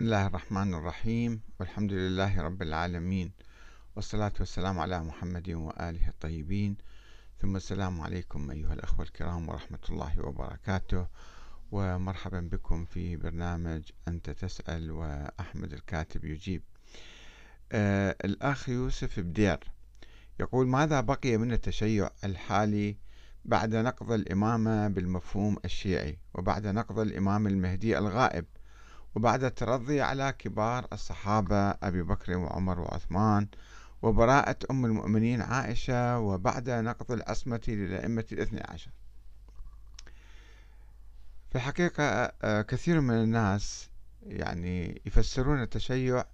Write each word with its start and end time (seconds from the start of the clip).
بسم 0.00 0.06
الله 0.06 0.26
الرحمن 0.26 0.74
الرحيم. 0.74 1.40
والحمد 1.60 1.92
لله 1.92 2.40
رب 2.40 2.62
العالمين. 2.62 3.32
والصلاة 3.96 4.32
والسلام 4.40 4.78
على 4.78 5.04
محمد 5.04 5.50
وآله 5.50 6.08
الطيبين. 6.08 6.76
ثم 7.40 7.56
السلام 7.56 8.00
عليكم 8.00 8.50
أيها 8.50 8.72
الأخوة 8.74 9.04
الكرام 9.04 9.48
ورحمة 9.48 9.78
الله 9.90 10.20
وبركاته. 10.20 11.06
ومرحبا 11.72 12.40
بكم 12.40 12.84
في 12.84 13.16
برنامج 13.16 13.82
أنت 14.08 14.30
تسأل 14.30 14.90
وأحمد 14.90 15.72
الكاتب 15.72 16.24
يجيب. 16.24 16.62
آه 17.72 18.16
الأخ 18.24 18.68
يوسف 18.68 19.20
بدير 19.20 19.58
يقول 20.40 20.66
ماذا 20.66 21.00
بقي 21.00 21.36
من 21.36 21.52
التشيع 21.52 22.10
الحالي 22.24 22.96
بعد 23.44 23.74
نقض 23.74 24.12
الإمامة 24.12 24.88
بالمفهوم 24.88 25.56
الشيعي 25.64 26.18
وبعد 26.34 26.66
نقض 26.66 26.98
الإمام 26.98 27.46
المهدي 27.46 27.98
الغائب 27.98 28.44
وبعد 29.14 29.44
الترضي 29.44 30.00
على 30.00 30.34
كبار 30.38 30.86
الصحابة 30.92 31.70
أبي 31.70 32.02
بكر 32.02 32.36
وعمر 32.36 32.80
وعثمان 32.80 33.48
وبراءة 34.02 34.56
أم 34.70 34.84
المؤمنين 34.84 35.42
عائشة 35.42 36.18
وبعد 36.18 36.70
نقض 36.70 37.12
العصمة 37.12 37.60
للأئمة 37.68 38.24
الاثني 38.32 38.62
عشر. 38.68 38.90
في 41.50 41.56
الحقيقة 41.56 42.04
آه، 42.42 42.62
كثير 42.62 43.00
من 43.00 43.14
الناس 43.14 43.90
يعني 44.26 45.02
يفسرون 45.06 45.62
التشيع 45.62 46.24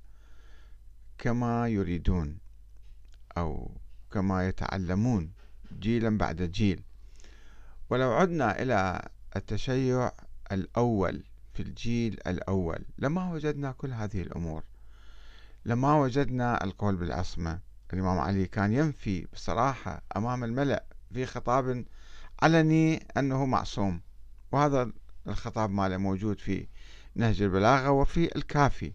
كما 1.19 1.69
يريدون 1.69 2.39
أو 3.39 3.71
كما 4.13 4.49
يتعلمون 4.49 5.33
جيلا 5.79 6.19
بعد 6.19 6.43
جيل. 6.43 6.83
ولو 7.91 8.13
عدنا 8.13 8.63
إلى 8.63 9.09
التشيع 9.37 10.13
الأول 10.53 11.25
في 11.57 11.63
الجيل 11.63 12.21
الأول. 12.27 12.85
لما 12.99 13.33
وجدنا 13.33 13.73
كل 13.73 13.93
هذه 13.93 14.23
الأمور 14.23 14.63
لما 15.65 15.95
وجدنا 15.95 16.65
القول 16.65 16.97
بالعصمة 16.97 17.61
الإمام 17.93 18.19
علي 18.19 18.47
كان 18.47 18.73
ينفي 18.73 19.27
بصراحة 19.33 20.03
أمام 20.17 20.45
الملأ 20.45 20.85
في 21.15 21.27
خطاب 21.27 21.85
علني 22.43 23.07
أنه 23.17 23.47
معصوم. 23.47 24.01
وهذا 24.53 24.93
الخطاب 25.29 25.71
ماله 25.71 25.97
موجود 25.97 26.41
في 26.41 26.67
نهج 27.15 27.43
البلاغة 27.43 27.91
وفي 27.91 28.37
الكافي. 28.37 28.93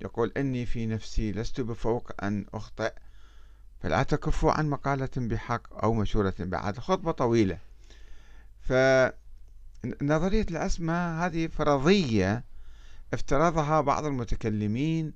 يقول 0.00 0.32
إني 0.36 0.66
في 0.66 0.86
نفسي 0.86 1.32
لست 1.32 1.60
بفوق 1.60 2.24
أن 2.24 2.46
أخطئ 2.54 2.92
فلا 3.82 4.02
تكفوا 4.02 4.52
عن 4.52 4.70
مقالة 4.70 5.10
بحق 5.16 5.84
أو 5.84 5.94
مشورة 5.94 6.34
بعد. 6.40 6.78
خطبة 6.78 7.12
طويلة. 7.12 7.58
ف 8.60 8.72
نظرية 10.02 10.46
العصمة 10.50 11.26
هذه 11.26 11.46
فرضية 11.46 12.44
افترضها 13.14 13.80
بعض 13.80 14.04
المتكلمين 14.04 15.12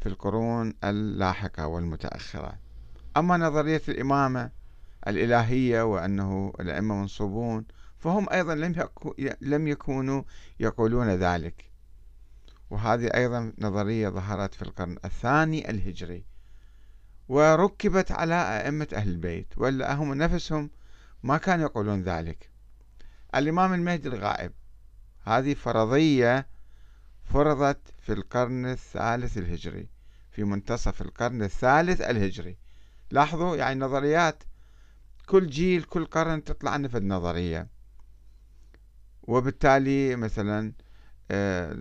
في 0.00 0.08
القرون 0.08 0.74
اللاحقة 0.84 1.66
والمتأخرة. 1.66 2.58
أما 3.16 3.36
نظرية 3.36 3.82
الإمامة 3.88 4.50
الإلهية 5.06 5.82
وأنه 5.82 6.52
الأئمة 6.60 6.94
منصوبون 6.94 7.64
فهم 7.98 8.26
أيضا 8.32 8.54
لم 8.54 8.88
لم 9.40 9.68
يكونوا 9.68 10.22
يقولون 10.60 11.08
ذلك. 11.08 11.70
وهذه 12.70 13.06
أيضا 13.06 13.52
نظرية 13.58 14.08
ظهرت 14.08 14.54
في 14.54 14.62
القرن 14.62 14.96
الثاني 15.04 15.70
الهجري. 15.70 16.24
وركبت 17.28 18.12
على 18.12 18.34
أئمة 18.34 18.88
أهل 18.92 19.08
البيت 19.08 19.58
ولا 19.58 19.94
هم 19.94 20.14
نفسهم 20.14 20.70
ما 21.22 21.38
كانوا 21.38 21.64
يقولون 21.64 22.02
ذلك. 22.02 22.53
الإمام 23.34 23.74
المهدي 23.74 24.08
الغائب. 24.08 24.52
هذه 25.22 25.54
فرضية 25.54 26.46
فرضت 27.24 27.94
في 28.00 28.12
القرن 28.12 28.66
الثالث 28.66 29.38
الهجري 29.38 29.88
في 30.30 30.44
منتصف 30.44 31.02
القرن 31.02 31.42
الثالث 31.42 32.00
الهجري. 32.00 32.58
لاحظوا 33.10 33.56
يعني 33.56 33.80
نظريات 33.80 34.42
كل 35.26 35.46
جيل 35.46 35.82
كل 35.82 36.04
قرن 36.06 36.44
تطلع 36.44 36.76
نفذ 36.76 37.04
نظرية. 37.04 37.68
وبالتالي 39.22 40.16
مثلا 40.16 40.72
آه، 41.30 41.76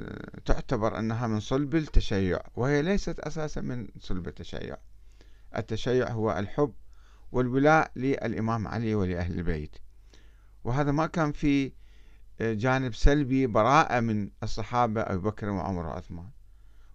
تعتبر 0.46 1.00
أنها 1.00 1.28
من 1.28 1.40
صلب 1.40 1.76
التشيع 1.76 2.40
وهي 2.56 2.82
ليست 2.82 3.20
أساسا 3.20 3.62
من 3.62 3.88
صلب 4.00 4.28
التشيع. 4.28 4.78
التشيع 5.58 6.12
هو 6.12 6.32
الحب 6.40 6.74
والولاء 7.32 7.92
للإمام 7.96 8.68
علي 8.68 8.96
ولأهل 8.96 9.40
البيت. 9.40 9.83
وهذا 10.64 10.92
ما 10.92 11.08
كان 11.08 11.32
في 11.32 11.72
آه، 12.42 12.54
جانب 12.54 12.94
سلبي 12.94 13.48
براءة 13.48 14.00
من 14.00 14.30
الصحابة 14.44 15.02
أبي 15.02 15.18
بكر 15.18 15.50
وعمر 15.50 15.86
وعثمان. 15.86 16.30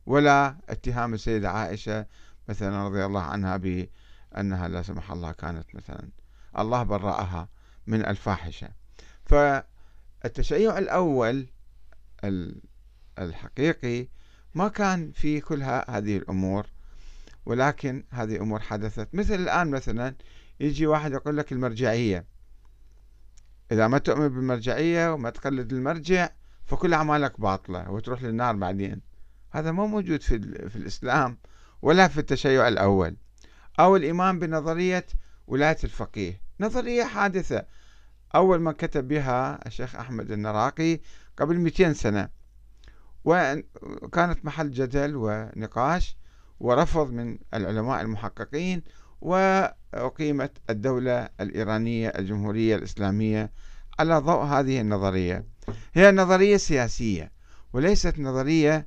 ولا 0.06 0.56
اتهام 0.69 1.15
السيدة 1.15 1.51
عائشة 1.51 2.07
مثلا 2.49 2.89
رضي 2.89 3.05
الله 3.05 3.23
عنها 3.23 3.57
بأنها 3.57 4.69
لا 4.69 4.83
سمح 4.83 5.12
الله 5.12 5.33
كانت 5.33 5.75
مثلا 5.75 6.09
الله 6.59 6.83
برأها 6.83 7.49
من 7.87 8.05
الفاحشة. 8.05 8.69
فالتشيع 9.25 10.78
الأول 10.78 11.47
الحقيقي 13.19 14.09
ما 14.55 14.69
كان 14.69 15.12
في 15.12 15.41
كل 15.41 15.62
هذه 15.62 16.17
الأمور 16.17 16.67
ولكن 17.47 18.05
هذه 18.11 18.37
أمور 18.37 18.61
حدثت. 18.61 19.09
مثل 19.15 19.34
الآن 19.34 19.71
مثلا 19.71 20.15
يجي 20.61 20.87
واحد 20.87 21.12
يقول 21.12 21.37
لك 21.37 21.53
المرجعية. 21.53 22.38
إذا 23.73 23.89
ما 23.89 23.99
تؤمن 23.99 24.29
بالمرجعية 24.29 25.12
وما 25.12 25.31
تقلد 25.31 25.73
المرجع 25.73 26.31
فكل 26.67 26.95
أعمالك 26.95 27.41
باطلة 27.41 27.91
وتروح 27.91 28.23
للنار 28.23 28.56
بعدين. 28.56 29.01
هذا 29.51 29.73
مو 29.73 29.87
موجود 29.87 30.23
في, 30.23 30.69
في 30.69 30.77
الإسلام 30.77 31.39
ولا 31.83 32.09
في 32.09 32.19
التشيع 32.19 32.69
الأول. 32.69 33.17
أو 33.81 33.97
الإيمان 33.97 34.39
بنظرية 34.39 35.07
ولاية 35.47 35.77
الفقيه. 35.84 36.41
نظرية 36.61 37.05
حادثة. 37.05 37.65
أول 38.34 38.61
ما 38.61 38.73
كتب 38.73 39.09
بها 39.09 39.67
الشيخ 39.67 39.97
أحمد 39.97 40.31
النراقي 40.31 41.01
قبل 41.37 41.59
200 41.59 41.93
سنة. 41.93 42.28
وكانت 43.25 44.45
محل 44.45 44.71
جدل 44.71 45.12
ونقاش 45.17 46.17
ورفض 46.61 47.11
من 47.11 47.39
العلماء 47.55 48.01
المحققين 48.01 48.83
وأقيمت 49.94 50.53
الدولة 50.71 51.28
الإيرانية 51.41 52.09
الجمهورية 52.09 52.76
الإسلامية 52.76 53.53
على 53.99 54.19
ضوء 54.19 54.44
هذه 54.44 54.81
النظرية. 54.81 55.44
هي 55.94 56.12
نظرية 56.12 56.56
سياسية 56.56 57.32
وليست 57.72 58.19
نظرية 58.19 58.87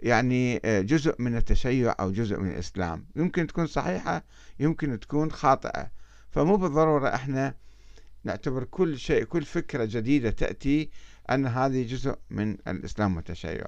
يعني 0.00 0.60
جزء 0.64 1.14
من 1.18 1.36
التشيع 1.36 1.94
أو 2.00 2.12
جزء 2.12 2.36
من 2.36 2.50
الإسلام. 2.50 3.06
يمكن 3.16 3.46
تكون 3.46 3.66
صحيحة 3.66 4.24
يمكن 4.60 5.00
تكون 5.00 5.32
خاطئة. 5.32 5.90
فمو 6.30 6.56
بالضرورة 6.56 7.14
إحنا 7.14 7.54
نعتبر 8.24 8.64
كل 8.64 8.98
شيء 8.98 9.24
كل 9.24 9.42
فكرة 9.42 9.84
جديدة 9.84 10.30
تأتي 10.30 10.90
أن 11.30 11.46
هذه 11.46 11.86
جزء 11.86 12.16
من 12.30 12.56
الإسلام 12.68 13.16
والتشيع. 13.16 13.64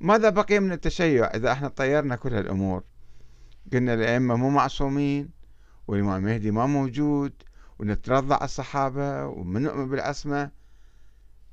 ماذا 0.00 0.28
بقي 0.28 0.60
من 0.60 0.72
التشيع 0.72 1.24
إذا 1.24 1.52
إحنا 1.52 1.68
طيرنا 1.68 2.16
كل 2.16 2.34
هالأمور؟ 2.34 2.82
قلنا 3.72 3.94
الأئمة 3.94 4.36
مو 4.36 4.50
معصومين 4.50 5.37
والإمام 5.88 6.16
المهدي 6.16 6.50
ما 6.50 6.66
موجود 6.66 7.32
ونترضع 7.78 8.38
الصحابة 8.42 9.26
ونؤمن 9.26 9.88
بالعصمة. 9.88 10.50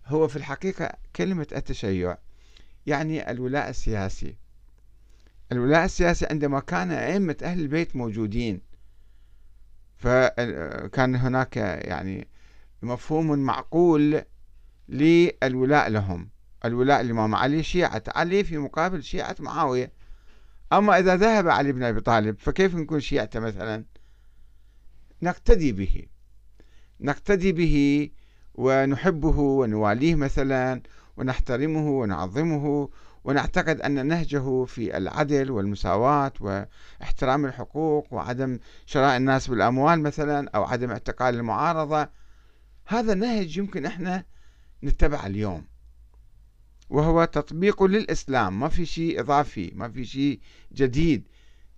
هو 0.06 0.28
في 0.28 0.36
الحقيقة 0.36 0.92
كلمة 1.16 1.48
التشيع 1.56 2.18
يعني 2.86 3.32
الولاء 3.32 3.70
السياسي. 3.70 4.36
الولاء 5.52 5.86
السياسي 5.86 6.26
عندما 6.26 6.60
كان 6.60 6.92
أئمة 6.92 7.38
أهل 7.44 7.60
البيت 7.60 7.96
موجودين 7.96 8.62
فكان 9.98 11.16
هناك 11.16 11.58
يعني 11.58 12.28
مفهوم 12.82 13.40
معقول 13.40 14.22
للولاء 14.90 15.90
لهم. 15.90 16.30
الولاء 16.66 17.02
الإمام 17.02 17.36
علي 17.36 17.64
شيعة 17.64 18.04
علي 18.08 18.44
في 18.44 18.58
مقابل 18.58 19.04
شيعة 19.04 19.36
معاوية. 19.40 19.92
أما 20.74 21.00
إذا 21.00 21.16
ذهب 21.16 21.48
علي 21.48 21.72
بن 21.72 21.84
أبي 21.84 22.02
طالب 22.02 22.40
فكيف 22.40 22.76
نكون 22.76 23.00
شيعته 23.00 23.40
مثلا؟ 23.40 23.86
نقتدي 25.22 25.72
به. 25.72 26.06
نقتدي 27.02 27.52
به 27.52 28.10
ونحبه 28.56 29.40
ونواليه 29.40 30.16
مثلا 30.16 30.82
ونحترمه 31.18 31.90
ونعظمه 31.90 32.90
ونعتقد 33.24 33.82
أن 33.82 34.06
نهجه 34.06 34.66
في 34.66 34.98
العدل 34.98 35.52
والمساواة 35.52 36.34
واحترام 36.40 37.46
الحقوق 37.46 38.14
وعدم 38.14 38.60
شراء 38.86 39.18
الناس 39.18 39.48
بالأموال 39.48 40.00
مثلا 40.00 40.50
أو 40.56 40.64
عدم 40.64 40.92
اعتقال 40.92 41.36
المعارضة. 41.36 42.10
هذا 42.86 43.14
نهج 43.14 43.58
يمكن 43.58 43.86
إحنا 43.86 44.26
نتبع 44.84 45.26
اليوم. 45.26 45.66
وهو 46.90 47.26
تطبيق 47.26 47.84
للإسلام. 47.84 48.60
ما 48.60 48.68
في 48.70 48.86
شيء 48.86 49.20
إضافي 49.20 49.72
ما 49.76 49.90
في 49.90 50.06
شيء 50.06 50.40
جديد. 50.74 51.28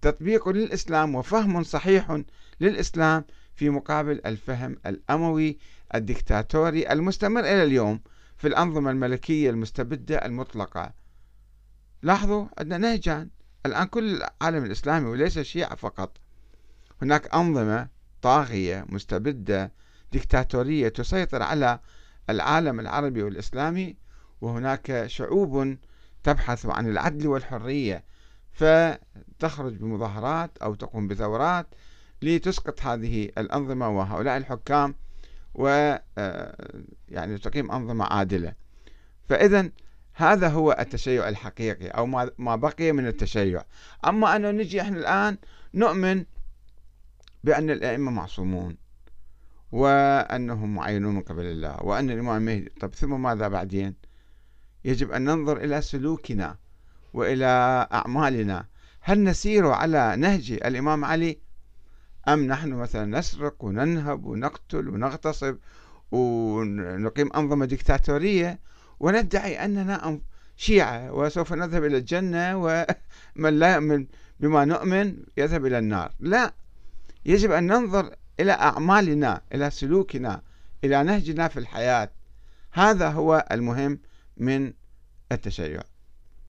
تطبيق 0.01 0.49
للإسلام 0.49 1.15
وفهم 1.15 1.63
صحيح 1.63 2.21
للإسلام 2.59 3.25
في 3.55 3.69
مقابل 3.69 4.21
الفهم 4.25 4.77
الأموي 4.85 5.57
الدكتاتوري 5.95 6.91
المستمر 6.91 7.39
إلى 7.39 7.63
اليوم 7.63 8.01
في 8.37 8.47
الأنظمة 8.47 8.91
الملكية 8.91 9.49
المستبدة 9.49 10.25
المطلقة. 10.25 10.93
لاحظوا 12.01 12.45
عندنا 12.57 12.77
نهجان 12.77 13.29
الآن 13.65 13.87
كل 13.87 14.15
العالم 14.15 14.65
الإسلامي 14.65 15.09
وليس 15.09 15.37
الشيعة 15.37 15.75
فقط. 15.75 16.17
هناك 17.01 17.35
أنظمة 17.35 17.87
طاغية 18.21 18.85
مستبدة 18.89 19.71
ديكتاتورية 20.11 20.89
تسيطر 20.89 21.43
على 21.43 21.79
العالم 22.29 22.79
العربي 22.79 23.23
والإسلامي 23.23 23.95
وهناك 24.41 25.07
شعوب 25.07 25.77
تبحث 26.23 26.65
عن 26.65 26.89
العدل 26.89 27.27
والحرية 27.27 28.03
فتخرج 28.51 29.73
بمظاهرات 29.73 30.57
أو 30.57 30.75
تقوم 30.75 31.07
بثورات 31.07 31.67
لتسقط 32.21 32.81
هذه 32.81 33.25
الأنظمة 33.37 33.89
وهؤلاء 33.89 34.37
الحكام 34.37 34.95
و 35.53 35.67
آه، 36.17 36.83
يعني 37.09 37.37
تقيم 37.37 37.71
أنظمة 37.71 38.05
عادلة. 38.05 38.53
فإذا 39.29 39.69
هذا 40.13 40.47
هو 40.49 40.77
التشيع 40.79 41.29
الحقيقي 41.29 41.87
أو 41.87 42.05
ما 42.37 42.55
بقي 42.55 42.91
من 42.91 43.07
التشيع. 43.07 43.63
أما 44.05 44.35
أنه 44.35 44.51
نجي 44.51 44.81
إحنا 44.81 44.97
الآن 44.97 45.37
نؤمن 45.73 46.25
بأن 47.43 47.69
الأئمة 47.69 48.11
معصومون 48.11 48.77
وأنهم 49.71 50.75
معينون 50.75 51.15
من 51.15 51.21
قبل 51.21 51.45
الله 51.45 51.83
وأن 51.83 52.09
الإمام 52.11 52.37
المهدي 52.37 52.71
طب 52.79 52.95
ثم 52.95 53.21
ماذا 53.21 53.47
بعدين؟ 53.47 53.95
يجب 54.85 55.11
أن 55.11 55.25
ننظر 55.25 55.57
إلى 55.57 55.81
سلوكنا 55.81 56.57
وإلى 57.13 57.87
أعمالنا. 57.93 58.65
هل 59.01 59.23
نسير 59.23 59.67
على 59.67 60.15
نهج 60.17 60.51
الإمام 60.51 61.05
علي؟ 61.05 61.46
أم 62.27 62.47
نحن 62.47 62.73
مثلا 62.73 63.19
نسرق 63.19 63.63
وننهب 63.63 64.25
ونقتل 64.25 64.89
ونغتصب 64.89 65.57
ونقيم 66.11 67.33
أنظمة 67.33 67.65
ديكتاتورية 67.65 68.59
وندعي 68.99 69.65
أننا 69.65 70.19
شيعة 70.57 71.11
وسوف 71.11 71.53
نذهب 71.53 71.83
إلى 71.83 71.97
الجنة 71.97 72.57
ومن 72.63 73.59
لا 73.59 73.73
يؤمن 73.73 74.07
بما 74.39 74.65
نؤمن 74.65 75.17
يذهب 75.37 75.65
إلى 75.65 75.79
النار. 75.79 76.11
لا 76.19 76.53
يجب 77.25 77.51
أن 77.51 77.67
ننظر 77.67 78.15
إلى 78.39 78.51
أعمالنا 78.51 79.41
إلى 79.53 79.69
سلوكنا 79.69 80.41
إلى 80.83 81.03
نهجنا 81.03 81.47
في 81.47 81.59
الحياة. 81.59 82.11
هذا 82.71 83.09
هو 83.09 83.47
المهم 83.51 83.99
من 84.37 84.73
التشيع. 85.31 85.81